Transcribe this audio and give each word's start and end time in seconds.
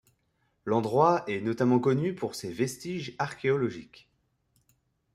L'endroit 0.65 1.23
est 1.31 1.41
notamment 1.41 1.77
connu 1.77 2.15
pour 2.15 2.33
ses 2.33 2.51
vestiges 2.51 3.13
archéologiques. 3.19 4.09